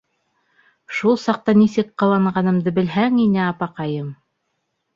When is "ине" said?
3.29-3.45